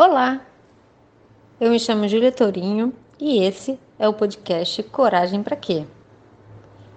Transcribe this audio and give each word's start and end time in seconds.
Olá, 0.00 0.46
eu 1.60 1.72
me 1.72 1.80
chamo 1.80 2.06
Júlia 2.06 2.30
Tourinho 2.30 2.94
e 3.18 3.42
esse 3.42 3.80
é 3.98 4.08
o 4.08 4.14
podcast 4.14 4.80
Coragem 4.84 5.42
para 5.42 5.56
Quê? 5.56 5.84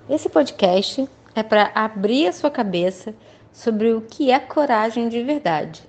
Esse 0.07 0.29
podcast 0.29 1.09
é 1.33 1.41
para 1.41 1.71
abrir 1.73 2.27
a 2.27 2.31
sua 2.31 2.51
cabeça 2.51 3.15
sobre 3.51 3.91
o 3.91 4.01
que 4.01 4.29
é 4.29 4.39
coragem 4.39 5.09
de 5.09 5.23
verdade. 5.23 5.81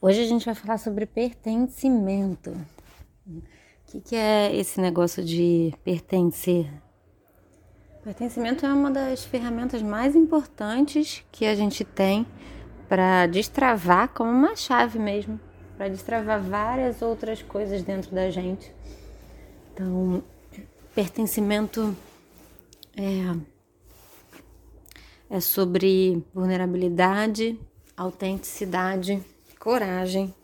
Hoje 0.00 0.22
a 0.22 0.26
gente 0.26 0.46
vai 0.46 0.54
falar 0.54 0.78
sobre 0.78 1.04
pertencimento. 1.04 2.52
O 3.26 4.00
que, 4.00 4.16
é 4.16 4.56
esse 4.56 4.80
negócio 4.80 5.22
de 5.22 5.74
pertencer? 5.84 6.66
Pertencimento 8.04 8.66
é 8.66 8.68
uma 8.70 8.90
das 8.90 9.24
ferramentas 9.24 9.80
mais 9.80 10.14
importantes 10.14 11.24
que 11.32 11.46
a 11.46 11.54
gente 11.54 11.82
tem 11.84 12.26
para 12.86 13.26
destravar, 13.26 14.10
como 14.10 14.30
uma 14.30 14.54
chave 14.54 14.98
mesmo, 14.98 15.40
para 15.78 15.88
destravar 15.88 16.38
várias 16.42 17.00
outras 17.00 17.42
coisas 17.42 17.82
dentro 17.82 18.14
da 18.14 18.30
gente. 18.30 18.70
Então, 19.72 20.22
pertencimento 20.94 21.96
é, 22.94 23.34
é 25.30 25.40
sobre 25.40 26.22
vulnerabilidade, 26.34 27.58
autenticidade, 27.96 29.18
coragem 29.58 30.34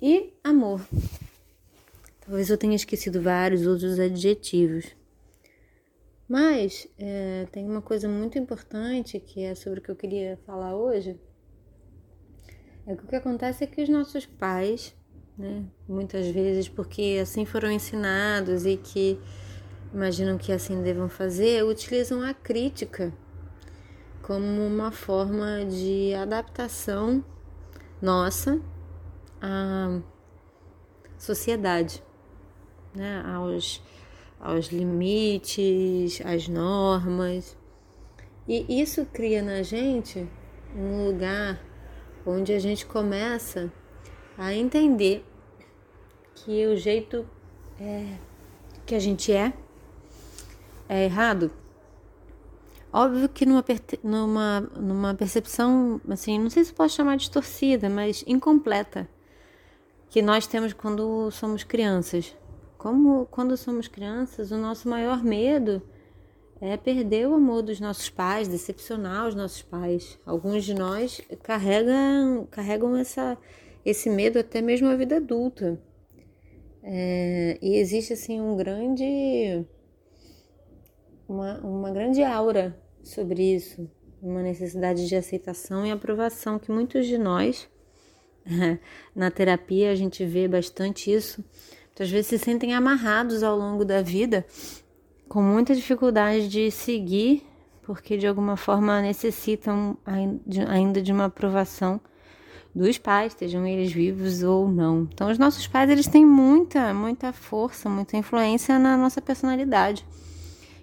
e 0.00 0.32
amor. 0.44 0.80
Talvez 2.20 2.50
eu 2.50 2.56
tenha 2.56 2.76
esquecido 2.76 3.20
vários 3.20 3.66
outros 3.66 3.98
adjetivos. 3.98 4.94
Mas 6.28 6.88
é, 6.98 7.46
tem 7.52 7.68
uma 7.68 7.82
coisa 7.82 8.08
muito 8.08 8.38
importante 8.38 9.20
que 9.20 9.42
é 9.42 9.54
sobre 9.54 9.80
o 9.80 9.82
que 9.82 9.90
eu 9.90 9.96
queria 9.96 10.38
falar 10.46 10.74
hoje. 10.74 11.20
É 12.86 12.94
que 12.94 13.04
o 13.04 13.06
que 13.06 13.16
acontece 13.16 13.64
é 13.64 13.66
que 13.66 13.82
os 13.82 13.88
nossos 13.88 14.26
pais, 14.26 14.94
né, 15.36 15.64
muitas 15.88 16.26
vezes 16.28 16.68
porque 16.68 17.18
assim 17.20 17.44
foram 17.44 17.70
ensinados 17.70 18.66
e 18.66 18.76
que 18.76 19.18
imaginam 19.92 20.36
que 20.36 20.52
assim 20.52 20.82
devam 20.82 21.08
fazer, 21.08 21.64
utilizam 21.64 22.22
a 22.22 22.34
crítica 22.34 23.12
como 24.22 24.66
uma 24.66 24.90
forma 24.90 25.64
de 25.66 26.14
adaptação 26.14 27.24
nossa 28.00 28.60
à 29.40 30.00
sociedade, 31.18 32.02
né, 32.94 33.22
aos 33.26 33.82
aos 34.44 34.66
limites, 34.66 36.20
às 36.24 36.46
normas. 36.46 37.56
E 38.46 38.80
isso 38.80 39.06
cria 39.06 39.42
na 39.42 39.62
gente 39.62 40.28
um 40.76 41.06
lugar 41.06 41.58
onde 42.26 42.52
a 42.52 42.58
gente 42.58 42.84
começa 42.84 43.72
a 44.36 44.52
entender 44.52 45.24
que 46.34 46.66
o 46.66 46.76
jeito 46.76 47.26
é, 47.80 48.18
que 48.84 48.94
a 48.94 48.98
gente 48.98 49.32
é 49.32 49.54
é 50.88 51.04
errado. 51.04 51.50
Óbvio 52.92 53.28
que 53.28 53.46
numa, 53.46 53.64
numa, 54.02 54.60
numa 54.60 55.14
percepção, 55.14 56.00
assim, 56.08 56.38
não 56.38 56.50
sei 56.50 56.64
se 56.64 56.72
posso 56.72 56.94
chamar 56.94 57.16
de 57.16 57.22
distorcida, 57.22 57.88
mas 57.88 58.22
incompleta, 58.26 59.08
que 60.10 60.22
nós 60.22 60.46
temos 60.46 60.72
quando 60.72 61.30
somos 61.30 61.64
crianças. 61.64 62.36
Como 62.84 63.24
quando 63.30 63.56
somos 63.56 63.88
crianças, 63.88 64.50
o 64.50 64.58
nosso 64.58 64.90
maior 64.90 65.24
medo 65.24 65.80
é 66.60 66.76
perder 66.76 67.26
o 67.26 67.32
amor 67.32 67.62
dos 67.62 67.80
nossos 67.80 68.10
pais, 68.10 68.46
decepcionar 68.46 69.26
os 69.26 69.34
nossos 69.34 69.62
pais. 69.62 70.18
Alguns 70.26 70.66
de 70.66 70.74
nós 70.74 71.18
carregam, 71.42 72.46
carregam 72.50 72.94
essa, 72.94 73.38
esse 73.86 74.10
medo 74.10 74.38
até 74.38 74.60
mesmo 74.60 74.86
a 74.88 74.96
vida 74.96 75.16
adulta. 75.16 75.80
É, 76.82 77.58
e 77.62 77.76
existe 77.76 78.12
assim 78.12 78.38
um 78.38 78.54
grande 78.54 79.64
uma, 81.26 81.60
uma 81.60 81.90
grande 81.90 82.22
aura 82.22 82.78
sobre 83.02 83.54
isso, 83.54 83.90
uma 84.20 84.42
necessidade 84.42 85.08
de 85.08 85.16
aceitação 85.16 85.86
e 85.86 85.90
aprovação 85.90 86.58
que 86.58 86.70
muitos 86.70 87.06
de 87.06 87.16
nós 87.16 87.66
na 89.16 89.30
terapia 89.30 89.90
a 89.90 89.94
gente 89.94 90.22
vê 90.26 90.46
bastante 90.46 91.10
isso 91.10 91.42
Muitas 91.94 92.10
vezes 92.10 92.26
se 92.26 92.38
sentem 92.38 92.74
amarrados 92.74 93.44
ao 93.44 93.56
longo 93.56 93.84
da 93.84 94.02
vida, 94.02 94.44
com 95.28 95.40
muita 95.40 95.76
dificuldade 95.76 96.48
de 96.48 96.68
seguir, 96.68 97.46
porque 97.82 98.16
de 98.16 98.26
alguma 98.26 98.56
forma 98.56 99.00
necessitam 99.00 99.96
ainda 100.68 101.00
de 101.00 101.12
uma 101.12 101.26
aprovação 101.26 102.00
dos 102.74 102.98
pais, 102.98 103.32
estejam 103.32 103.64
eles 103.64 103.92
vivos 103.92 104.42
ou 104.42 104.68
não. 104.68 105.08
Então, 105.12 105.30
os 105.30 105.38
nossos 105.38 105.68
pais 105.68 105.88
eles 105.88 106.08
têm 106.08 106.26
muita, 106.26 106.92
muita 106.92 107.32
força, 107.32 107.88
muita 107.88 108.16
influência 108.16 108.76
na 108.76 108.96
nossa 108.96 109.22
personalidade. 109.22 110.04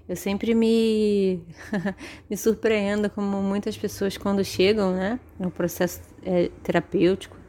Eu 0.08 0.16
sempre 0.16 0.56
me, 0.56 1.42
me 2.30 2.38
surpreendo 2.38 3.10
como 3.10 3.42
muitas 3.42 3.78
pessoas 3.78 4.16
quando 4.16 4.46
chegam, 4.46 4.94
né, 4.94 5.20
no 5.38 5.52
processo 5.52 6.00
é, 6.24 6.50
terapêutico, 6.64 7.41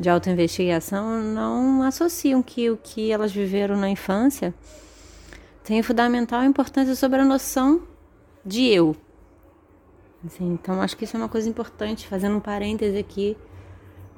de 0.00 0.08
autoinvestigação 0.08 1.20
não 1.22 1.82
associam 1.82 2.42
que 2.42 2.70
o 2.70 2.76
que 2.76 3.12
elas 3.12 3.30
viveram 3.30 3.76
na 3.76 3.90
infância 3.90 4.54
tem 5.62 5.82
fundamental 5.82 6.42
importância 6.42 6.94
sobre 6.96 7.20
a 7.20 7.24
noção 7.24 7.82
de 8.44 8.66
eu. 8.66 8.96
Assim, 10.24 10.52
então, 10.52 10.80
acho 10.80 10.96
que 10.96 11.04
isso 11.04 11.16
é 11.16 11.20
uma 11.20 11.28
coisa 11.28 11.48
importante, 11.48 12.08
fazendo 12.08 12.36
um 12.36 12.40
parêntese 12.40 12.96
aqui 12.96 13.36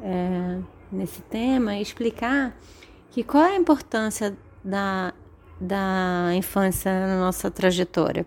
é, 0.01 0.61
nesse 0.91 1.21
tema, 1.23 1.77
explicar 1.77 2.57
que 3.11 3.25
qual 3.25 3.45
é 3.45 3.53
a 3.53 3.57
importância 3.57 4.37
da, 4.65 5.13
da 5.61 6.31
infância 6.35 6.93
na 7.07 7.19
nossa 7.19 7.51
trajetória 7.51 8.25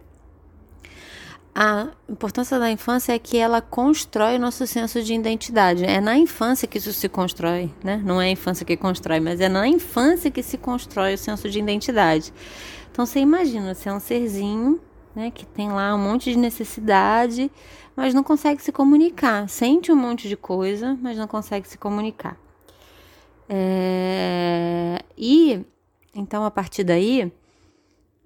a 1.57 1.88
importância 2.09 2.59
da 2.59 2.69
infância 2.69 3.13
é 3.13 3.19
que 3.19 3.38
ela 3.38 3.61
constrói 3.61 4.35
o 4.35 4.39
nosso 4.39 4.67
senso 4.67 5.01
de 5.01 5.13
identidade. 5.13 5.85
É 5.85 6.01
na 6.01 6.17
infância 6.17 6.67
que 6.67 6.77
isso 6.77 6.91
se 6.91 7.07
constrói, 7.07 7.71
né? 7.81 8.01
Não 8.03 8.21
é 8.21 8.25
a 8.25 8.29
infância 8.29 8.66
que 8.66 8.75
constrói, 8.75 9.21
mas 9.21 9.39
é 9.39 9.47
na 9.47 9.66
infância 9.66 10.29
que 10.29 10.43
se 10.43 10.57
constrói 10.57 11.13
o 11.13 11.17
senso 11.17 11.49
de 11.49 11.57
identidade. 11.57 12.33
Então 12.91 13.05
você 13.05 13.19
imagina, 13.19 13.73
você 13.73 13.88
é 13.88 13.93
um 13.93 14.01
serzinho, 14.01 14.81
né, 15.16 15.31
que 15.31 15.45
tem 15.45 15.71
lá 15.71 15.95
um 15.95 15.97
monte 15.97 16.29
de 16.29 16.38
necessidade, 16.38 17.49
mas 17.95 18.13
não 18.13 18.22
consegue 18.22 18.61
se 18.61 18.73
comunicar. 18.73 19.47
Sente 19.47 19.93
um 19.93 19.95
monte 19.95 20.27
de 20.27 20.35
coisa, 20.35 20.97
mas 21.01 21.17
não 21.17 21.27
consegue 21.27 21.69
se 21.69 21.77
comunicar. 21.77 22.37
É... 23.47 24.99
E 25.17 25.66
então 26.13 26.43
a 26.43 26.51
partir 26.51 26.83
daí 26.83 27.31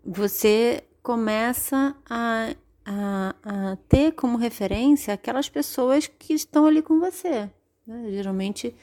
você 0.04 0.84
começa 1.04 1.96
a 2.10 2.56
a, 2.86 3.36
a 3.44 3.78
ter 3.88 4.14
como 4.14 4.38
referência 4.38 5.14
aquelas 5.14 5.50
pessoas 5.50 6.08
que 6.08 6.34
estão 6.34 6.66
ali 6.66 6.82
com 6.82 7.00
você. 7.00 7.50
Né? 7.86 8.12
Geralmente 8.12 8.76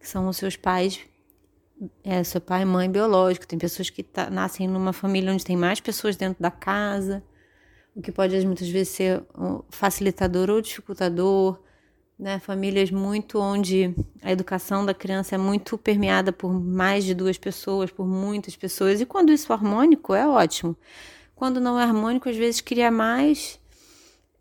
são 0.00 0.28
os 0.28 0.36
seus 0.36 0.56
pais, 0.56 1.00
é, 2.04 2.22
seu 2.24 2.40
pai 2.40 2.62
e 2.62 2.64
mãe 2.64 2.90
biológico. 2.90 3.46
Tem 3.46 3.58
pessoas 3.58 3.90
que 3.90 4.02
tá, 4.02 4.30
nascem 4.30 4.68
numa 4.68 4.92
família 4.92 5.32
onde 5.32 5.44
tem 5.44 5.56
mais 5.56 5.80
pessoas 5.80 6.16
dentro 6.16 6.42
da 6.42 6.50
casa, 6.50 7.22
o 7.94 8.02
que 8.02 8.12
pode 8.12 8.46
muitas 8.46 8.68
vezes 8.68 8.90
ser 8.94 9.24
facilitador 9.70 10.50
ou 10.50 10.60
dificultador. 10.60 11.58
Né? 12.18 12.38
Famílias 12.40 12.90
muito 12.90 13.38
onde 13.38 13.94
a 14.22 14.32
educação 14.32 14.84
da 14.84 14.92
criança 14.92 15.36
é 15.36 15.38
muito 15.38 15.78
permeada 15.78 16.32
por 16.32 16.52
mais 16.52 17.04
de 17.04 17.14
duas 17.14 17.38
pessoas, 17.38 17.90
por 17.90 18.06
muitas 18.06 18.56
pessoas. 18.56 19.00
E 19.00 19.06
quando 19.06 19.32
isso 19.32 19.52
é 19.52 19.54
harmônico, 19.54 20.14
é 20.14 20.26
ótimo. 20.26 20.76
Quando 21.38 21.60
não 21.60 21.78
é 21.78 21.84
harmônico, 21.84 22.28
às 22.28 22.36
vezes 22.36 22.60
cria 22.60 22.90
mais 22.90 23.60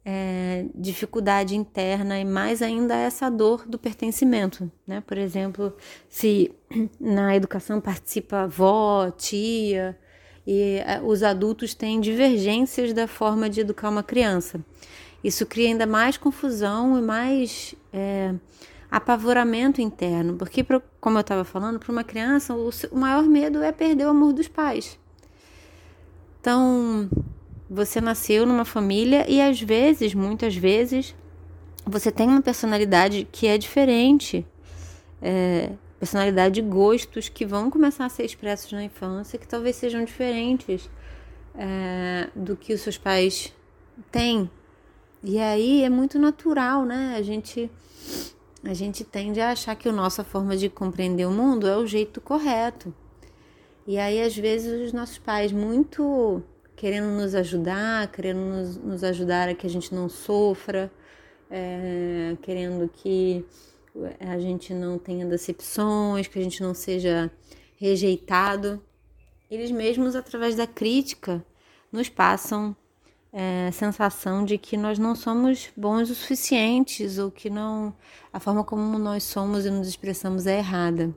é, 0.03 0.65
dificuldade 0.73 1.55
interna 1.55 2.19
e 2.19 2.25
mais 2.25 2.63
ainda 2.63 2.95
essa 2.95 3.29
dor 3.29 3.67
do 3.67 3.77
pertencimento, 3.77 4.71
né? 4.85 5.03
Por 5.05 5.15
exemplo, 5.15 5.71
se 6.09 6.51
na 6.99 7.35
educação 7.35 7.79
participa 7.79 8.37
avó, 8.37 9.11
tia, 9.11 9.95
e 10.47 10.81
é, 10.87 10.99
os 11.03 11.21
adultos 11.21 11.75
têm 11.75 12.01
divergências 12.01 12.91
da 12.93 13.07
forma 13.07 13.47
de 13.47 13.61
educar 13.61 13.89
uma 13.89 14.01
criança. 14.01 14.59
Isso 15.23 15.45
cria 15.45 15.67
ainda 15.67 15.85
mais 15.85 16.17
confusão 16.17 16.97
e 16.97 17.01
mais 17.03 17.75
é, 17.93 18.33
apavoramento 18.89 19.81
interno, 19.81 20.35
porque, 20.35 20.65
como 20.99 21.19
eu 21.19 21.21
estava 21.21 21.43
falando, 21.43 21.77
para 21.77 21.91
uma 21.91 22.03
criança 22.03 22.55
o, 22.55 22.71
o 22.91 22.97
maior 22.97 23.25
medo 23.27 23.61
é 23.61 23.71
perder 23.71 24.07
o 24.07 24.09
amor 24.09 24.33
dos 24.33 24.47
pais. 24.47 24.97
Então, 26.47 27.09
você 27.69 27.99
nasceu 27.99 28.45
numa 28.45 28.63
família 28.63 29.29
e 29.29 29.41
às 29.41 29.59
vezes, 29.59 30.13
muitas 30.13 30.55
vezes, 30.55 31.13
você 31.85 32.09
tem 32.09 32.25
uma 32.25 32.41
personalidade 32.41 33.27
que 33.29 33.47
é 33.47 33.57
diferente. 33.57 34.47
É, 35.21 35.71
personalidade 35.99 36.61
e 36.61 36.63
gostos 36.63 37.27
que 37.27 37.45
vão 37.45 37.69
começar 37.69 38.05
a 38.05 38.09
ser 38.09 38.23
expressos 38.23 38.71
na 38.71 38.81
infância, 38.81 39.37
que 39.37 39.45
talvez 39.45 39.75
sejam 39.75 40.05
diferentes 40.05 40.89
é, 41.53 42.29
do 42.33 42.55
que 42.55 42.73
os 42.73 42.79
seus 42.79 42.97
pais 42.97 43.53
têm. 44.09 44.49
E 45.21 45.39
aí 45.39 45.83
é 45.83 45.89
muito 45.89 46.17
natural, 46.17 46.85
né? 46.85 47.15
A 47.17 47.21
gente 47.21 47.69
a 48.63 48.73
gente 48.73 49.03
tende 49.03 49.41
a 49.41 49.51
achar 49.51 49.75
que 49.75 49.89
a 49.89 49.91
nossa 49.91 50.23
forma 50.23 50.55
de 50.55 50.69
compreender 50.69 51.25
o 51.25 51.31
mundo 51.31 51.67
é 51.67 51.75
o 51.75 51.85
jeito 51.85 52.21
correto. 52.21 52.93
E 53.87 53.97
aí, 53.97 54.21
às 54.21 54.35
vezes, 54.35 54.87
os 54.87 54.91
nossos 54.91 55.17
pais, 55.17 55.53
muito 55.53 56.43
querendo 56.75 57.07
nos 57.07 57.33
ajudar, 57.33 58.11
querendo 58.11 58.39
nos, 58.39 58.75
nos 58.77 59.03
ajudar 59.03 59.47
a 59.47 59.55
que 59.55 59.65
a 59.65 59.69
gente 59.69 59.95
não 59.95 60.09
sofra, 60.09 60.91
é, 61.49 62.35
querendo 62.41 62.89
que 62.89 63.45
a 64.19 64.37
gente 64.37 64.73
não 64.73 64.99
tenha 64.99 65.25
decepções, 65.25 66.27
que 66.27 66.37
a 66.37 66.43
gente 66.43 66.61
não 66.61 66.73
seja 66.73 67.31
rejeitado, 67.77 68.83
eles 69.49 69.71
mesmos, 69.71 70.15
através 70.15 70.55
da 70.55 70.67
crítica, 70.67 71.43
nos 71.89 72.09
passam 72.09 72.75
é, 73.31 73.71
sensação 73.71 74.43
de 74.43 74.57
que 74.57 74.75
nós 74.75 74.99
não 74.99 75.15
somos 75.15 75.69
bons 75.77 76.09
o 76.09 76.15
suficientes 76.15 77.17
ou 77.17 77.31
que 77.31 77.49
não 77.49 77.95
a 78.33 78.39
forma 78.39 78.65
como 78.65 78.99
nós 78.99 79.23
somos 79.23 79.65
e 79.65 79.71
nos 79.71 79.87
expressamos 79.87 80.45
é 80.45 80.57
errada. 80.57 81.15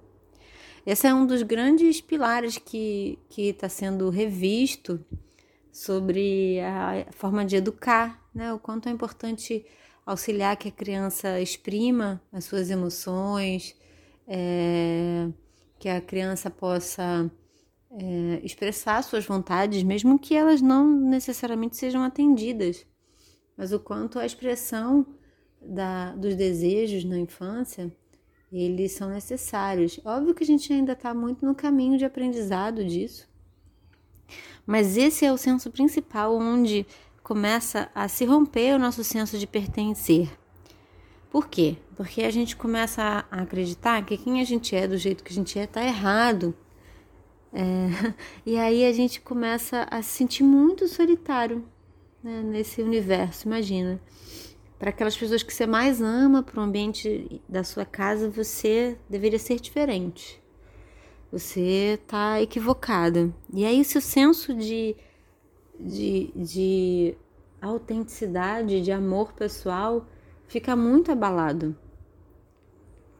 Esse 0.86 1.06
é 1.06 1.14
um 1.14 1.26
dos 1.26 1.42
grandes 1.42 2.00
pilares 2.00 2.58
que 2.58 3.18
está 3.36 3.68
sendo 3.68 4.08
revisto 4.08 5.04
sobre 5.72 6.60
a 6.60 7.06
forma 7.12 7.44
de 7.44 7.56
educar, 7.56 8.20
né? 8.34 8.52
O 8.52 8.58
quanto 8.58 8.88
é 8.88 8.92
importante 8.92 9.64
auxiliar 10.04 10.56
que 10.56 10.68
a 10.68 10.72
criança 10.72 11.40
exprima 11.40 12.20
as 12.32 12.44
suas 12.44 12.70
emoções, 12.70 13.76
é, 14.26 15.28
que 15.78 15.88
a 15.88 16.00
criança 16.00 16.50
possa 16.50 17.30
é, 17.92 18.40
expressar 18.42 19.02
suas 19.02 19.24
vontades, 19.24 19.82
mesmo 19.82 20.18
que 20.18 20.34
elas 20.34 20.60
não 20.60 20.88
necessariamente 20.88 21.76
sejam 21.76 22.02
atendidas, 22.02 22.86
mas 23.56 23.72
o 23.72 23.78
quanto 23.78 24.18
a 24.18 24.26
expressão 24.26 25.06
da, 25.60 26.14
dos 26.16 26.34
desejos 26.34 27.04
na 27.04 27.18
infância 27.18 27.92
eles 28.52 28.92
são 28.92 29.10
necessários. 29.10 30.00
Óbvio 30.04 30.34
que 30.34 30.42
a 30.42 30.46
gente 30.46 30.72
ainda 30.72 30.92
está 30.92 31.14
muito 31.14 31.44
no 31.44 31.54
caminho 31.54 31.96
de 31.96 32.04
aprendizado 32.04 32.84
disso, 32.84 33.28
mas 34.66 34.96
esse 34.96 35.24
é 35.24 35.32
o 35.32 35.38
senso 35.38 35.70
principal 35.70 36.36
onde 36.36 36.86
começa 37.22 37.90
a 37.94 38.08
se 38.08 38.24
romper 38.24 38.74
o 38.74 38.78
nosso 38.78 39.04
senso 39.04 39.38
de 39.38 39.46
pertencer. 39.46 40.28
Por 41.30 41.48
quê? 41.48 41.76
Porque 41.96 42.22
a 42.22 42.30
gente 42.30 42.56
começa 42.56 43.24
a 43.30 43.42
acreditar 43.42 44.04
que 44.04 44.16
quem 44.16 44.40
a 44.40 44.44
gente 44.44 44.74
é, 44.74 44.88
do 44.88 44.96
jeito 44.96 45.22
que 45.22 45.32
a 45.32 45.34
gente 45.34 45.58
é, 45.58 45.64
está 45.64 45.84
errado 45.84 46.54
é, 47.52 48.14
e 48.46 48.56
aí 48.56 48.84
a 48.84 48.92
gente 48.92 49.20
começa 49.20 49.86
a 49.90 50.02
se 50.02 50.10
sentir 50.10 50.42
muito 50.42 50.88
solitário 50.88 51.64
né, 52.22 52.42
nesse 52.42 52.82
universo, 52.82 53.46
imagina. 53.46 54.00
Para 54.80 54.88
aquelas 54.88 55.14
pessoas 55.14 55.42
que 55.42 55.52
você 55.52 55.66
mais 55.66 56.00
ama, 56.00 56.42
para 56.42 56.58
o 56.58 56.62
ambiente 56.62 57.42
da 57.46 57.62
sua 57.62 57.84
casa, 57.84 58.30
você 58.30 58.96
deveria 59.10 59.38
ser 59.38 59.60
diferente. 59.60 60.42
Você 61.30 61.98
está 62.02 62.40
equivocada. 62.40 63.30
E 63.52 63.66
aí, 63.66 63.84
seu 63.84 64.00
senso 64.00 64.54
de, 64.54 64.96
de, 65.78 66.32
de 66.34 67.14
autenticidade, 67.60 68.80
de 68.80 68.90
amor 68.90 69.34
pessoal, 69.34 70.06
fica 70.46 70.74
muito 70.74 71.12
abalado. 71.12 71.76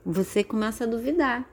Você 0.03 0.43
começa 0.43 0.85
a 0.85 0.87
duvidar. 0.87 1.47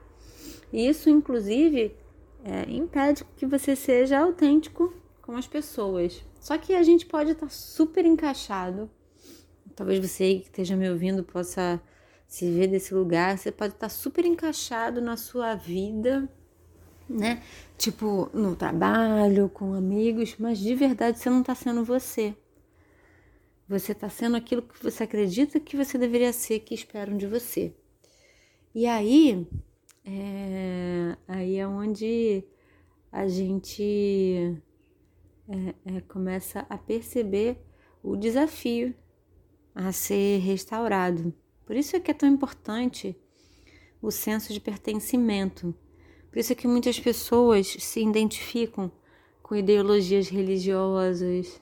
E 0.72 0.88
isso, 0.88 1.10
inclusive, 1.10 1.94
é, 2.42 2.62
impede 2.70 3.26
que 3.36 3.44
você 3.44 3.76
seja 3.76 4.20
autêntico 4.20 4.90
com 5.20 5.36
as 5.36 5.46
pessoas. 5.46 6.24
Só 6.40 6.56
que 6.56 6.72
a 6.72 6.82
gente 6.82 7.04
pode 7.04 7.32
estar 7.32 7.50
super 7.50 8.06
encaixado. 8.06 8.90
Talvez 9.78 10.00
você 10.00 10.40
que 10.40 10.46
esteja 10.46 10.74
me 10.74 10.90
ouvindo 10.90 11.22
possa 11.22 11.80
se 12.26 12.50
ver 12.50 12.66
desse 12.66 12.92
lugar. 12.92 13.38
Você 13.38 13.52
pode 13.52 13.74
estar 13.74 13.88
super 13.88 14.24
encaixado 14.24 15.00
na 15.00 15.16
sua 15.16 15.54
vida, 15.54 16.28
né? 17.08 17.44
Tipo, 17.76 18.28
no 18.34 18.56
trabalho, 18.56 19.48
com 19.48 19.74
amigos, 19.74 20.34
mas 20.36 20.58
de 20.58 20.74
verdade 20.74 21.20
você 21.20 21.30
não 21.30 21.42
está 21.42 21.54
sendo 21.54 21.84
você. 21.84 22.34
Você 23.68 23.92
está 23.92 24.08
sendo 24.08 24.36
aquilo 24.36 24.62
que 24.62 24.82
você 24.82 25.04
acredita 25.04 25.60
que 25.60 25.76
você 25.76 25.96
deveria 25.96 26.32
ser, 26.32 26.58
que 26.58 26.74
esperam 26.74 27.16
de 27.16 27.28
você. 27.28 27.72
E 28.74 28.84
aí, 28.84 29.46
é, 30.04 31.16
aí 31.28 31.56
é 31.56 31.68
onde 31.68 32.42
a 33.12 33.28
gente 33.28 34.60
é, 35.48 35.94
é, 35.98 36.00
começa 36.00 36.66
a 36.68 36.76
perceber 36.76 37.64
o 38.02 38.16
desafio 38.16 38.92
a 39.78 39.92
ser 39.92 40.40
restaurado. 40.40 41.32
Por 41.64 41.76
isso 41.76 41.94
é 41.94 42.00
que 42.00 42.10
é 42.10 42.14
tão 42.14 42.28
importante 42.28 43.16
o 44.02 44.10
senso 44.10 44.52
de 44.52 44.58
pertencimento. 44.58 45.72
Por 46.28 46.40
isso 46.40 46.52
é 46.52 46.56
que 46.56 46.66
muitas 46.66 46.98
pessoas 46.98 47.68
se 47.78 48.02
identificam 48.02 48.90
com 49.40 49.54
ideologias 49.54 50.28
religiosas, 50.28 51.60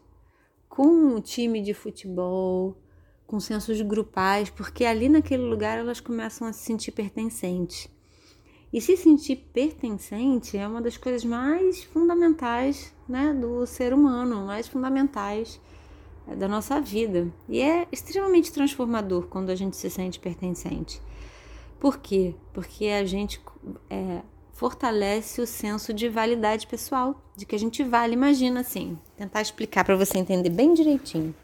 com 0.66 1.14
o 1.14 1.20
time 1.20 1.60
de 1.60 1.74
futebol, 1.74 2.80
com 3.26 3.38
sensos 3.38 3.82
grupais, 3.82 4.48
porque 4.48 4.86
ali 4.86 5.10
naquele 5.10 5.42
lugar 5.42 5.78
elas 5.78 6.00
começam 6.00 6.48
a 6.48 6.54
se 6.54 6.64
sentir 6.64 6.92
pertencentes. 6.92 7.86
E 8.72 8.80
se 8.80 8.96
sentir 8.96 9.50
pertencente 9.52 10.56
é 10.56 10.66
uma 10.66 10.80
das 10.80 10.96
coisas 10.96 11.24
mais 11.24 11.84
fundamentais 11.84 12.94
né, 13.06 13.34
do 13.34 13.66
ser 13.66 13.92
humano, 13.92 14.46
mais 14.46 14.66
fundamentais 14.66 15.60
da 16.34 16.48
nossa 16.48 16.80
vida. 16.80 17.28
E 17.48 17.60
é 17.60 17.86
extremamente 17.92 18.52
transformador 18.52 19.26
quando 19.28 19.50
a 19.50 19.54
gente 19.54 19.76
se 19.76 19.88
sente 19.90 20.18
pertencente. 20.18 21.00
Por 21.78 21.98
quê? 21.98 22.34
Porque 22.52 22.86
a 22.86 23.04
gente 23.04 23.40
é, 23.90 24.22
fortalece 24.52 25.40
o 25.40 25.46
senso 25.46 25.92
de 25.92 26.08
validade 26.08 26.66
pessoal, 26.66 27.20
de 27.36 27.44
que 27.44 27.54
a 27.54 27.58
gente 27.58 27.84
vale. 27.84 28.14
Imagina 28.14 28.60
assim, 28.60 28.98
tentar 29.16 29.42
explicar 29.42 29.84
para 29.84 29.96
você 29.96 30.18
entender 30.18 30.50
bem 30.50 30.72
direitinho. 30.74 31.34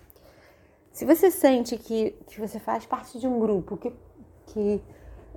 Se 0.92 1.04
você 1.04 1.30
sente 1.30 1.76
que, 1.76 2.14
que 2.26 2.40
você 2.40 2.58
faz 2.58 2.84
parte 2.84 3.18
de 3.18 3.26
um 3.26 3.38
grupo, 3.38 3.76
que, 3.76 3.92
que 4.46 4.82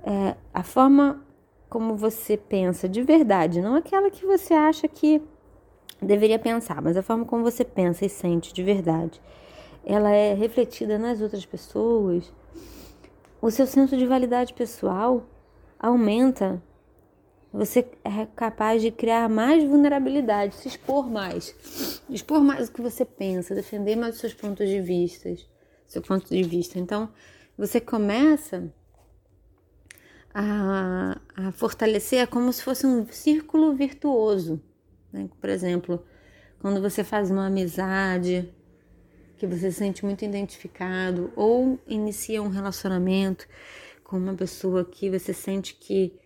é, 0.02 0.36
a 0.52 0.62
forma 0.62 1.24
como 1.68 1.96
você 1.96 2.36
pensa 2.36 2.88
de 2.88 3.02
verdade, 3.02 3.60
não 3.60 3.74
aquela 3.74 4.10
que 4.10 4.24
você 4.24 4.54
acha 4.54 4.86
que 4.86 5.20
deveria 6.00 6.38
pensar, 6.38 6.80
mas 6.82 6.96
a 6.96 7.02
forma 7.02 7.24
como 7.24 7.42
você 7.42 7.64
pensa 7.64 8.04
e 8.04 8.08
sente 8.08 8.52
de 8.52 8.62
verdade, 8.62 9.20
ela 9.84 10.10
é 10.10 10.34
refletida 10.34 10.98
nas 10.98 11.20
outras 11.20 11.46
pessoas. 11.46 12.32
O 13.40 13.50
seu 13.50 13.66
senso 13.66 13.96
de 13.96 14.06
validade 14.06 14.52
pessoal 14.52 15.24
aumenta. 15.78 16.62
Você 17.52 17.86
é 18.04 18.26
capaz 18.34 18.82
de 18.82 18.90
criar 18.90 19.28
mais 19.28 19.64
vulnerabilidade, 19.64 20.56
se 20.56 20.68
expor 20.68 21.08
mais, 21.08 22.02
expor 22.10 22.42
mais 22.42 22.68
o 22.68 22.72
que 22.72 22.82
você 22.82 23.04
pensa, 23.04 23.54
defender 23.54 23.96
mais 23.96 24.16
os 24.16 24.20
seus 24.20 24.34
pontos 24.34 24.68
de 24.68 24.80
vista, 24.80 25.34
seu 25.86 26.02
ponto 26.02 26.28
de 26.28 26.42
vista. 26.42 26.78
Então, 26.78 27.08
você 27.56 27.80
começa 27.80 28.70
a, 30.34 31.18
a 31.34 31.52
fortalecer 31.52 32.18
é 32.18 32.26
como 32.26 32.52
se 32.52 32.62
fosse 32.62 32.86
um 32.86 33.06
círculo 33.06 33.74
virtuoso. 33.74 34.60
Né? 35.16 35.28
Por 35.40 35.50
exemplo, 35.50 36.04
quando 36.60 36.80
você 36.80 37.02
faz 37.02 37.30
uma 37.30 37.46
amizade 37.46 38.52
que 39.36 39.46
você 39.46 39.70
se 39.70 39.78
sente 39.78 40.04
muito 40.04 40.24
identificado 40.24 41.32
ou 41.36 41.78
inicia 41.86 42.42
um 42.42 42.48
relacionamento 42.48 43.46
com 44.02 44.16
uma 44.16 44.34
pessoa 44.34 44.84
que 44.84 45.10
você 45.10 45.32
sente 45.32 45.74
que 45.74 46.18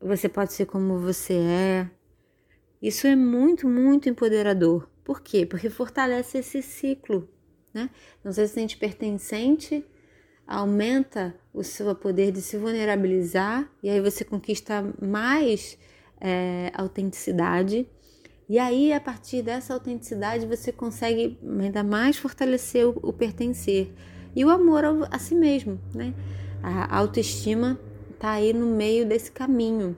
você 0.00 0.28
pode 0.28 0.52
ser 0.52 0.66
como 0.66 0.98
você 0.98 1.34
é. 1.34 1.90
Isso 2.80 3.06
é 3.06 3.16
muito, 3.16 3.68
muito 3.68 4.08
empoderador. 4.08 4.88
Por 5.04 5.20
quê? 5.20 5.44
Porque 5.44 5.70
fortalece 5.70 6.38
esse 6.38 6.62
ciclo, 6.62 7.28
né? 7.72 7.90
Então, 8.20 8.32
você 8.32 8.46
se 8.46 8.54
sente 8.54 8.76
pertencente 8.76 9.84
aumenta 10.46 11.34
o 11.52 11.64
seu 11.64 11.92
poder 11.94 12.30
de 12.30 12.40
se 12.40 12.56
vulnerabilizar 12.56 13.68
e 13.82 13.90
aí 13.90 14.00
você 14.00 14.24
conquista 14.24 14.84
mais 15.02 15.76
é, 16.20 16.70
autenticidade. 16.74 17.88
E 18.48 18.58
aí, 18.58 18.92
a 18.92 19.00
partir 19.00 19.42
dessa 19.42 19.74
autenticidade, 19.74 20.46
você 20.46 20.70
consegue 20.70 21.38
ainda 21.60 21.82
mais 21.82 22.16
fortalecer 22.16 22.86
o, 22.86 22.98
o 23.02 23.12
pertencer 23.12 23.92
e 24.36 24.44
o 24.44 24.50
amor 24.50 24.84
a 25.10 25.18
si 25.18 25.34
mesmo, 25.34 25.80
né? 25.92 26.14
A 26.62 26.96
autoestima 26.96 27.78
está 28.10 28.32
aí 28.32 28.52
no 28.52 28.66
meio 28.66 29.04
desse 29.04 29.32
caminho 29.32 29.96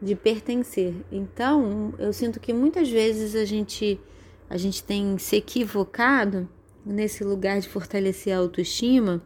de 0.00 0.14
pertencer. 0.14 0.94
Então, 1.10 1.94
eu 1.98 2.12
sinto 2.12 2.38
que 2.38 2.52
muitas 2.52 2.90
vezes 2.90 3.34
a 3.34 3.44
gente 3.44 4.00
a 4.48 4.58
gente 4.58 4.84
tem 4.84 5.16
se 5.16 5.36
equivocado 5.36 6.46
nesse 6.84 7.24
lugar 7.24 7.60
de 7.60 7.68
fortalecer 7.68 8.34
a 8.34 8.38
autoestima 8.38 9.22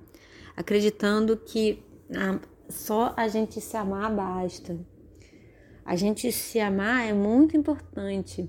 acreditando 0.56 1.36
que 1.36 1.82
ah, 2.16 2.38
só 2.68 3.14
a 3.16 3.28
gente 3.28 3.60
se 3.60 3.76
amar 3.76 4.14
basta. 4.14 4.78
A 5.88 5.96
gente 5.96 6.30
se 6.30 6.60
amar 6.60 7.08
é 7.08 7.14
muito 7.14 7.56
importante, 7.56 8.46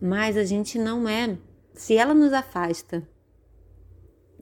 mas 0.00 0.36
a 0.36 0.44
gente 0.44 0.78
não 0.78 1.08
é. 1.08 1.36
Se 1.74 1.96
ela 1.96 2.14
nos 2.14 2.32
afasta 2.32 3.02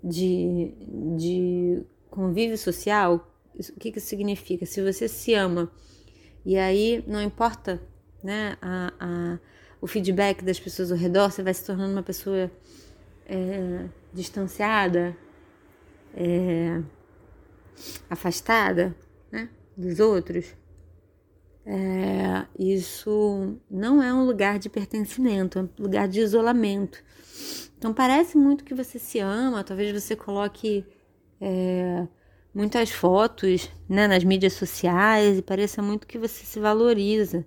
de, 0.04 0.74
de 1.16 1.82
convívio 2.10 2.58
social, 2.58 3.34
o 3.54 3.80
que, 3.80 3.90
que 3.90 3.96
isso 3.96 4.06
significa? 4.06 4.66
Se 4.66 4.82
você 4.82 5.08
se 5.08 5.32
ama 5.32 5.72
e 6.44 6.58
aí 6.58 7.02
não 7.06 7.22
importa 7.22 7.80
né, 8.22 8.58
a, 8.60 8.92
a, 9.00 9.38
o 9.80 9.86
feedback 9.86 10.44
das 10.44 10.60
pessoas 10.60 10.92
ao 10.92 10.98
redor, 10.98 11.32
você 11.32 11.42
vai 11.42 11.54
se 11.54 11.64
tornando 11.64 11.92
uma 11.92 12.02
pessoa 12.02 12.50
é, 13.24 13.86
distanciada, 14.12 15.16
é, 16.14 16.82
afastada 18.10 18.94
né, 19.32 19.48
dos 19.74 19.98
outros. 20.00 20.54
É, 21.70 22.46
isso 22.58 23.58
não 23.70 24.02
é 24.02 24.12
um 24.14 24.24
lugar 24.24 24.58
de 24.58 24.70
pertencimento, 24.70 25.58
é 25.58 25.62
um 25.62 25.68
lugar 25.78 26.08
de 26.08 26.18
isolamento. 26.18 27.04
Então 27.76 27.92
parece 27.92 28.38
muito 28.38 28.64
que 28.64 28.74
você 28.74 28.98
se 28.98 29.18
ama, 29.18 29.62
talvez 29.62 29.92
você 29.92 30.16
coloque 30.16 30.82
é, 31.38 32.08
muitas 32.54 32.90
fotos 32.90 33.70
né, 33.86 34.08
nas 34.08 34.24
mídias 34.24 34.54
sociais 34.54 35.36
e 35.36 35.42
pareça 35.42 35.82
muito 35.82 36.06
que 36.06 36.16
você 36.16 36.42
se 36.42 36.58
valoriza. 36.58 37.44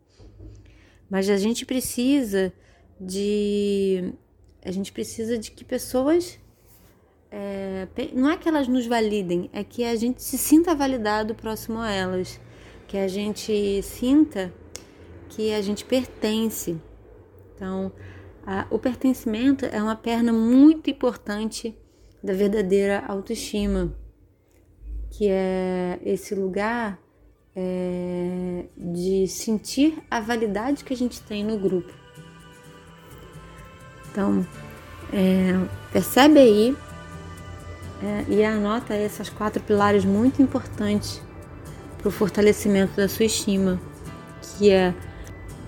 Mas 1.09 1.27
a 1.27 1.37
gente 1.37 1.65
precisa 1.65 2.53
de. 2.99 4.13
A 4.63 4.69
gente 4.69 4.91
precisa 4.91 5.35
de 5.35 5.49
que 5.49 5.65
pessoas. 5.65 6.39
É, 7.31 7.87
não 8.13 8.29
é 8.29 8.37
que 8.37 8.47
elas 8.47 8.67
nos 8.67 8.85
validem, 8.85 9.49
é 9.51 9.63
que 9.63 9.83
a 9.83 9.95
gente 9.95 10.21
se 10.21 10.37
sinta 10.37 10.75
validado 10.75 11.33
próximo 11.33 11.79
a 11.79 11.89
elas 11.89 12.39
que 12.91 12.97
a 12.97 13.07
gente 13.07 13.81
sinta 13.83 14.53
que 15.29 15.53
a 15.53 15.61
gente 15.61 15.85
pertence. 15.85 16.77
Então, 17.55 17.89
a, 18.45 18.67
o 18.69 18.77
pertencimento 18.77 19.65
é 19.65 19.81
uma 19.81 19.95
perna 19.95 20.33
muito 20.33 20.89
importante 20.89 21.73
da 22.21 22.33
verdadeira 22.33 23.01
autoestima, 23.07 23.95
que 25.09 25.29
é 25.29 26.01
esse 26.03 26.35
lugar 26.35 26.99
é, 27.55 28.65
de 28.75 29.25
sentir 29.25 29.97
a 30.11 30.19
validade 30.19 30.83
que 30.83 30.93
a 30.93 30.97
gente 30.97 31.21
tem 31.21 31.45
no 31.45 31.57
grupo. 31.57 31.93
Então, 34.11 34.45
é, 35.13 35.53
percebe 35.93 36.39
aí 36.39 36.77
é, 38.03 38.33
e 38.33 38.43
anota 38.43 38.93
essas 38.93 39.29
quatro 39.29 39.63
pilares 39.63 40.03
muito 40.03 40.41
importantes 40.41 41.21
para 42.01 42.09
o 42.09 42.11
fortalecimento 42.11 42.95
da 42.97 43.07
sua 43.07 43.25
estima, 43.25 43.79
que 44.57 44.71
é 44.71 44.93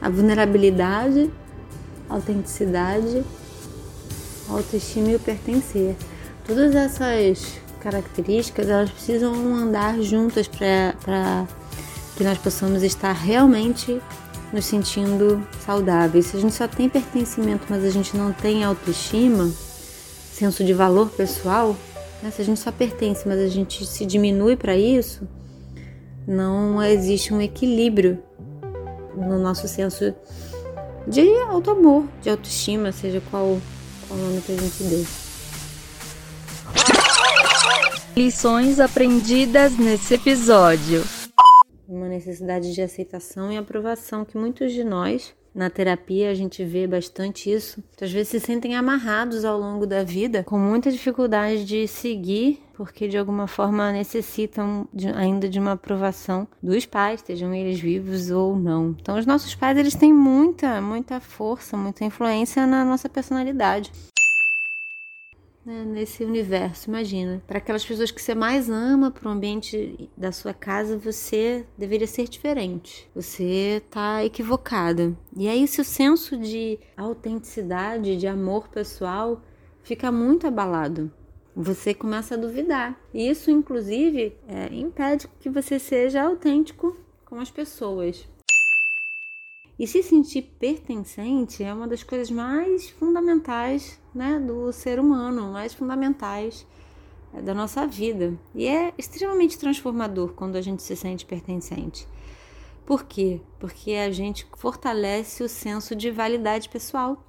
a 0.02 0.10
vulnerabilidade, 0.10 1.32
a 2.10 2.16
autenticidade, 2.16 3.24
a 4.50 4.54
autoestima 4.54 5.12
e 5.12 5.16
o 5.16 5.20
pertencer. 5.20 5.96
Todas 6.46 6.76
essas 6.76 7.60
características 7.80 8.68
elas 8.68 8.90
precisam 8.90 9.34
andar 9.56 10.02
juntas 10.02 10.48
para 10.48 11.48
que 12.18 12.24
nós 12.24 12.38
possamos 12.38 12.84
estar 12.84 13.14
realmente 13.14 14.02
nos 14.52 14.66
sentindo 14.66 15.46
saudáveis. 15.66 16.28
Se 16.28 16.38
a 16.38 16.40
gente 16.40 16.54
só 16.54 16.68
tem 16.68 16.90
pertencimento, 16.90 17.66
mas 17.70 17.84
a 17.84 17.90
gente 17.90 18.16
não 18.16 18.32
tem 18.32 18.64
autoestima, 18.64 19.50
senso 20.32 20.64
de 20.64 20.74
valor 20.74 21.10
pessoal, 21.10 21.76
né? 22.22 22.32
se 22.32 22.42
a 22.42 22.46
gente 22.46 22.60
só 22.60 22.72
pertence, 22.72 23.28
mas 23.28 23.40
a 23.40 23.48
gente 23.48 23.86
se 23.86 24.06
diminui 24.06 24.56
para 24.56 24.76
isso, 24.76 25.28
não 26.28 26.82
existe 26.82 27.34
um 27.34 27.42
equilíbrio 27.42 28.24
no 29.16 29.40
nosso 29.40 29.68
senso 29.68 30.14
de 31.08 31.28
auto-amor, 31.50 32.06
de 32.22 32.30
autoestima, 32.30 32.92
seja 32.92 33.22
qual, 33.30 33.60
qual 34.08 34.20
o 34.20 34.24
nome 34.24 34.42
que 34.42 34.54
a 34.54 34.58
gente 34.58 34.84
dê. 34.84 35.06
Lições 38.16 38.80
aprendidas 38.80 39.78
nesse 39.78 40.14
episódio. 40.14 41.04
Uma 41.88 42.08
necessidade 42.08 42.74
de 42.74 42.82
aceitação 42.82 43.52
e 43.52 43.58
aprovação 43.58 44.24
que 44.24 44.38
muitos 44.38 44.72
de 44.72 44.84
nós 44.84 45.34
na 45.54 45.70
terapia 45.70 46.32
a 46.32 46.34
gente 46.34 46.64
vê 46.64 46.88
bastante 46.88 47.52
isso. 47.52 47.84
Às 48.02 48.12
vezes 48.12 48.30
se 48.30 48.40
sentem 48.40 48.76
amarrados 48.76 49.46
ao 49.46 49.60
longo 49.60 49.86
da 49.86 50.04
vida, 50.04 50.44
com 50.44 50.58
muita 50.58 50.92
dificuldade 50.92 51.66
de 51.66 51.88
seguir, 51.88 52.63
porque 52.74 53.08
de 53.08 53.18
alguma 53.18 53.48
forma 53.48 53.92
necessitam 53.92 54.88
de, 54.94 55.08
ainda 55.10 55.48
de 55.48 55.60
uma 55.60 55.74
aprovação 55.74 56.48
dos 56.62 56.86
pais, 56.86 57.20
estejam 57.20 57.54
eles 57.54 57.80
vivos 57.80 58.30
ou 58.30 58.56
não. 58.56 58.96
Então 59.00 59.18
os 59.18 59.26
nossos 59.26 59.56
pais 59.56 59.78
eles 59.78 59.96
têm 59.96 60.14
muita, 60.14 60.82
muita 60.82 61.20
força, 61.20 61.78
muita 61.78 62.04
influência 62.04 62.66
na 62.68 62.84
nossa 62.84 63.08
personalidade 63.08 63.92
né, 65.66 65.84
nesse 65.86 66.24
universo. 66.24 66.90
Imagina, 66.90 67.42
para 67.48 67.58
aquelas 67.58 67.86
pessoas 67.86 68.12
que 68.12 68.22
você 68.22 68.36
mais 68.36 68.70
ama, 68.70 69.12
para 69.12 69.28
o 69.28 69.32
ambiente 69.32 70.10
da 70.18 70.32
sua 70.32 70.54
casa, 70.54 70.98
você 70.98 71.66
deveria 71.78 72.08
ser 72.08 72.28
diferente. 72.28 73.10
Você 73.16 73.82
está 73.86 74.24
equivocada. 74.24 75.16
E 75.36 75.48
aí, 75.48 75.68
se 75.68 75.82
o 75.82 75.86
senso 75.86 76.38
de 76.38 76.80
autenticidade, 76.98 78.18
de 78.18 78.28
amor 78.28 78.68
pessoal, 78.70 79.42
fica 79.82 80.12
muito 80.12 80.48
abalado. 80.48 81.12
Você 81.56 81.94
começa 81.94 82.34
a 82.34 82.38
duvidar. 82.38 83.00
E 83.14 83.30
isso, 83.30 83.52
inclusive, 83.52 84.36
é, 84.48 84.74
impede 84.74 85.28
que 85.40 85.50
você 85.50 85.78
seja 85.78 86.24
autêntico 86.24 86.98
com 87.26 87.40
as 87.40 87.52
pessoas. 87.52 88.28
E 89.78 89.86
se 89.86 90.02
sentir 90.02 90.44
pertencente 90.60 91.64
é 91.64 91.74
uma 91.74 91.88
das 91.88 92.04
coisas 92.04 92.32
mais 92.32 92.90
fundamentais 92.90 94.00
né, 94.14 94.40
do 94.40 94.72
ser 94.72 95.00
humano, 95.00 95.52
mais 95.52 95.74
fundamentais 95.74 96.66
é, 97.34 97.42
da 97.42 97.54
nossa 97.54 97.86
vida. 97.86 98.38
E 98.56 98.68
é 98.68 98.92
extremamente 98.98 99.58
transformador 99.58 100.34
quando 100.34 100.56
a 100.56 100.62
gente 100.62 100.82
se 100.82 100.96
sente 100.96 101.26
pertencente. 101.26 102.08
Por 102.86 103.04
quê? 103.04 103.42
Porque 103.60 103.92
a 103.94 104.12
gente 104.12 104.48
fortalece 104.58 105.44
o 105.44 105.50
senso 105.50 105.96
de 105.96 106.10
validade 106.10 106.68
pessoal. 106.68 107.24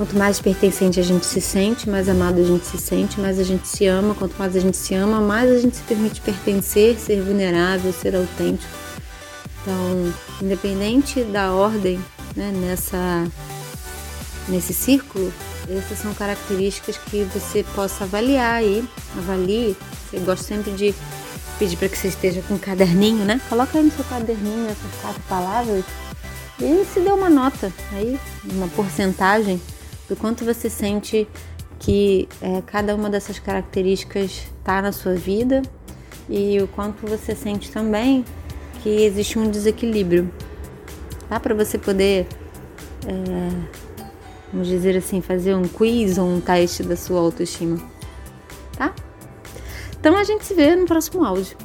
Quanto 0.00 0.16
mais 0.16 0.40
pertencente 0.40 0.98
a 0.98 1.02
gente 1.02 1.26
se 1.26 1.42
sente, 1.42 1.86
mais 1.86 2.08
amado 2.08 2.40
a 2.40 2.42
gente 2.42 2.64
se 2.64 2.78
sente, 2.78 3.20
mais 3.20 3.38
a 3.38 3.42
gente 3.42 3.68
se 3.68 3.86
ama. 3.86 4.14
Quanto 4.14 4.34
mais 4.38 4.56
a 4.56 4.58
gente 4.58 4.74
se 4.78 4.94
ama, 4.94 5.20
mais 5.20 5.50
a 5.52 5.58
gente 5.58 5.76
se 5.76 5.82
permite 5.82 6.22
pertencer, 6.22 6.98
ser 6.98 7.20
vulnerável, 7.20 7.92
ser 7.92 8.16
autêntico. 8.16 8.72
Então, 9.60 10.14
independente 10.40 11.22
da 11.24 11.52
ordem 11.52 12.00
né, 12.34 12.50
nessa, 12.50 13.30
nesse 14.48 14.72
círculo, 14.72 15.30
essas 15.68 15.98
são 15.98 16.14
características 16.14 16.96
que 16.96 17.24
você 17.24 17.62
possa 17.74 18.04
avaliar 18.04 18.54
aí. 18.54 18.82
Avalie. 19.18 19.76
Eu 20.10 20.22
gosto 20.22 20.44
sempre 20.44 20.72
de 20.72 20.94
pedir 21.58 21.76
para 21.76 21.90
que 21.90 21.98
você 21.98 22.08
esteja 22.08 22.40
com 22.48 22.54
um 22.54 22.58
caderninho, 22.58 23.26
né? 23.26 23.38
Coloca 23.50 23.76
aí 23.76 23.84
no 23.84 23.90
seu 23.90 24.04
caderninho 24.06 24.64
essas 24.64 25.00
quatro 25.02 25.22
palavras 25.28 25.84
e 26.58 26.86
se 26.86 27.00
dê 27.00 27.10
uma 27.10 27.28
nota 27.28 27.70
aí, 27.92 28.18
uma 28.50 28.68
porcentagem 28.68 29.60
do 30.10 30.16
quanto 30.16 30.44
você 30.44 30.68
sente 30.68 31.26
que 31.78 32.28
é, 32.42 32.60
cada 32.66 32.96
uma 32.96 33.08
dessas 33.08 33.38
características 33.38 34.48
está 34.58 34.82
na 34.82 34.90
sua 34.90 35.14
vida 35.14 35.62
e 36.28 36.60
o 36.60 36.66
quanto 36.66 37.06
você 37.06 37.34
sente 37.34 37.70
também 37.70 38.24
que 38.82 38.88
existe 38.88 39.38
um 39.38 39.48
desequilíbrio, 39.48 40.28
tá? 41.28 41.38
Para 41.38 41.54
você 41.54 41.78
poder, 41.78 42.26
é, 43.06 43.48
vamos 44.52 44.66
dizer 44.66 44.96
assim, 44.96 45.20
fazer 45.20 45.54
um 45.54 45.62
quiz 45.62 46.18
ou 46.18 46.26
um 46.26 46.40
teste 46.40 46.82
da 46.82 46.96
sua 46.96 47.20
autoestima, 47.20 47.78
tá? 48.76 48.92
Então 49.98 50.16
a 50.16 50.24
gente 50.24 50.44
se 50.44 50.54
vê 50.54 50.74
no 50.74 50.86
próximo 50.86 51.24
áudio. 51.24 51.56